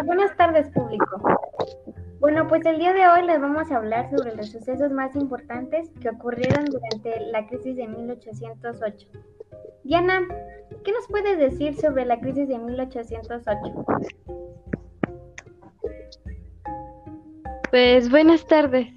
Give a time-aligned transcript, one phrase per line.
[0.00, 1.20] Buenas tardes público.
[2.18, 5.90] Bueno, pues el día de hoy les vamos a hablar sobre los sucesos más importantes
[6.00, 9.08] que ocurrieron durante la crisis de 1808.
[9.84, 10.22] Diana,
[10.82, 13.84] ¿qué nos puedes decir sobre la crisis de 1808?
[17.70, 18.88] Pues buenas tardes.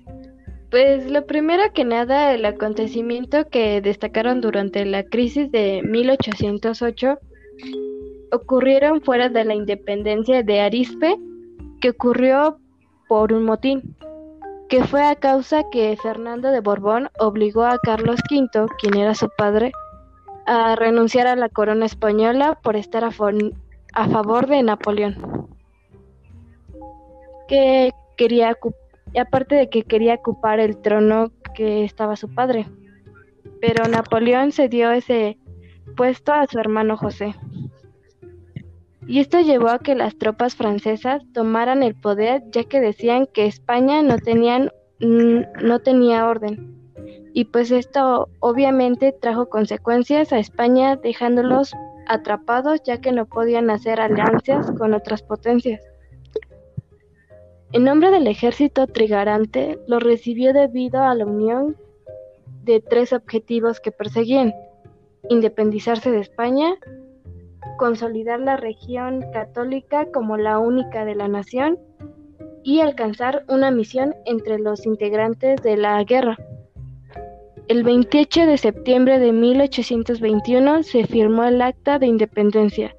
[0.71, 7.19] Pues lo primero que nada, el acontecimiento que destacaron durante la crisis de 1808
[8.31, 11.17] ocurrieron fuera de la independencia de Arispe,
[11.81, 12.57] que ocurrió
[13.07, 13.95] por un motín,
[14.69, 19.29] que fue a causa que Fernando de Borbón obligó a Carlos V, quien era su
[19.37, 19.71] padre,
[20.45, 23.09] a renunciar a la corona española por estar a,
[23.93, 25.47] a favor de Napoleón,
[27.47, 28.57] que quería
[29.19, 32.67] aparte de que quería ocupar el trono que estaba su padre.
[33.61, 35.37] Pero Napoleón cedió ese
[35.95, 37.35] puesto a su hermano José
[39.07, 43.45] y esto llevó a que las tropas francesas tomaran el poder ya que decían que
[43.45, 46.73] España no, tenían, no tenía orden.
[47.33, 51.73] Y pues esto obviamente trajo consecuencias a España dejándolos
[52.07, 55.81] atrapados ya que no podían hacer alianzas con otras potencias.
[57.71, 61.75] En nombre del ejército trigarante lo recibió debido a la unión
[62.63, 64.53] de tres objetivos que perseguían,
[65.29, 66.75] independizarse de España,
[67.77, 71.79] consolidar la región católica como la única de la nación
[72.63, 76.37] y alcanzar una misión entre los integrantes de la guerra.
[77.67, 82.95] El 28 de septiembre de 1821 se firmó el Acta de Independencia,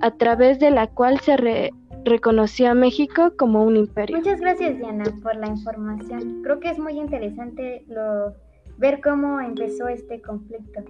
[0.00, 1.72] a través de la cual se
[2.04, 4.16] reconoció a México como un imperio.
[4.18, 6.42] Muchas gracias Diana por la información.
[6.42, 8.34] Creo que es muy interesante lo
[8.78, 10.80] ver cómo empezó este conflicto.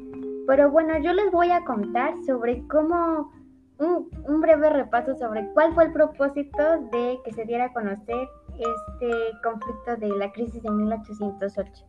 [0.47, 3.33] Pero bueno, yo les voy a contar sobre cómo,
[3.78, 6.62] un, breve repaso sobre cuál fue el propósito
[6.93, 8.28] de que se diera a conocer
[8.59, 9.10] este
[9.43, 11.84] conflicto de la crisis de 1808.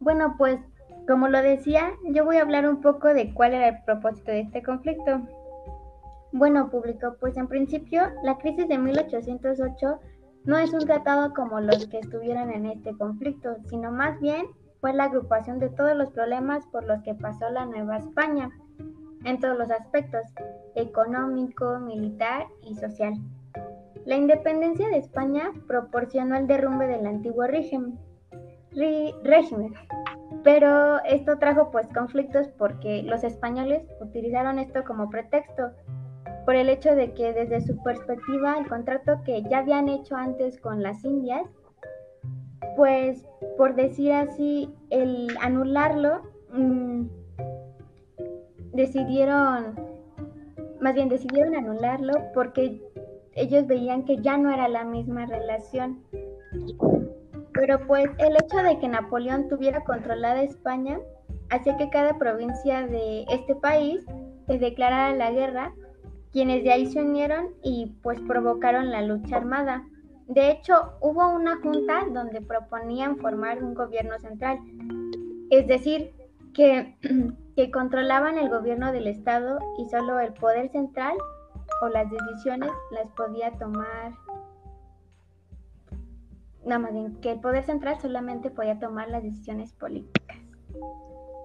[0.00, 0.58] Bueno, pues
[1.06, 4.40] como lo decía, yo voy a hablar un poco de cuál era el propósito de
[4.40, 5.22] este conflicto.
[6.32, 9.98] Bueno, público, pues en principio la crisis de 1808
[10.44, 14.46] no es un tratado como los que estuvieron en este conflicto, sino más bien
[14.80, 18.50] fue la agrupación de todos los problemas por los que pasó la Nueva España,
[19.24, 20.22] en todos los aspectos,
[20.74, 23.14] económico, militar y social.
[24.06, 27.98] La independencia de España proporcionó el derrumbe del antiguo régimen,
[29.22, 29.74] régimen,
[30.42, 35.70] pero esto trajo pues conflictos porque los españoles utilizaron esto como pretexto
[36.46, 40.58] por el hecho de que desde su perspectiva el contrato que ya habían hecho antes
[40.58, 41.46] con las Indias
[42.76, 43.24] pues
[43.56, 46.22] por decir así, el anularlo,
[46.52, 47.04] mm,
[48.72, 49.74] decidieron,
[50.80, 52.80] más bien decidieron anularlo porque
[53.34, 56.02] ellos veían que ya no era la misma relación.
[57.52, 60.98] Pero pues el hecho de que Napoleón tuviera controlada España
[61.50, 64.04] hacía que cada provincia de este país
[64.46, 65.74] se declarara la guerra,
[66.32, 69.84] quienes de ahí se unieron y pues provocaron la lucha armada.
[70.30, 74.60] De hecho, hubo una junta donde proponían formar un gobierno central,
[75.50, 76.14] es decir,
[76.54, 76.96] que,
[77.56, 81.16] que controlaban el gobierno del Estado y solo el poder central
[81.82, 84.12] o las decisiones las podía tomar
[86.64, 90.36] nada más bien que el poder central solamente podía tomar las decisiones políticas.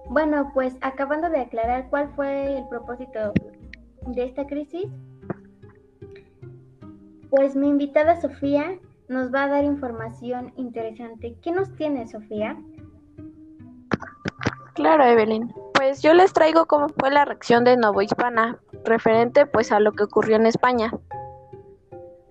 [0.08, 3.32] Bueno, pues acabando de aclarar cuál fue el propósito
[4.06, 4.86] de esta crisis,
[7.30, 8.78] pues mi invitada Sofía
[9.08, 11.36] nos va a dar información interesante.
[11.42, 12.56] ¿Qué nos tiene Sofía?
[14.74, 15.52] Claro, Evelyn.
[15.74, 20.04] Pues yo les traigo cómo fue la reacción de Hispana, referente pues a lo que
[20.04, 20.92] ocurrió en España.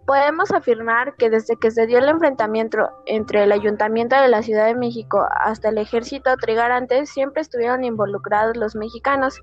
[0.05, 4.67] Podemos afirmar que desde que se dio el enfrentamiento entre el Ayuntamiento de la Ciudad
[4.67, 9.41] de México hasta el ejército trigarante siempre estuvieron involucrados los mexicanos,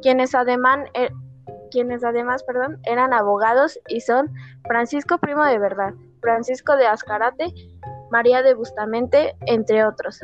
[0.00, 1.10] quienes además eh,
[1.70, 4.30] quienes además perdón, eran abogados y son
[4.66, 7.54] Francisco Primo de Verdad, Francisco de Azcarate,
[8.10, 10.20] María de Bustamante, entre otros.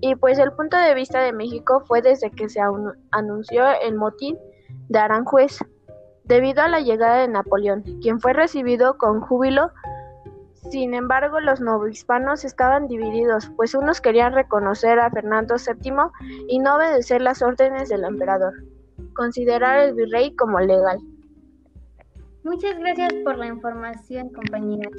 [0.00, 2.60] Y pues el punto de vista de México fue desde que se
[3.10, 4.38] anunció el motín
[4.88, 5.58] de Aranjuez,
[6.24, 9.72] debido a la llegada de Napoleón, quien fue recibido con júbilo.
[10.70, 15.92] Sin embargo, los novohispanos estaban divididos, pues unos querían reconocer a Fernando VII
[16.48, 18.54] y no obedecer las órdenes del emperador
[19.14, 20.98] considerar el virrey como legal.
[22.42, 24.92] Muchas gracias por la información, compañeras.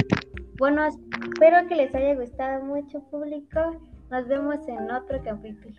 [0.60, 3.82] Bueno, espero que les haya gustado mucho, público.
[4.12, 5.76] Nos vemos en otro capítulo.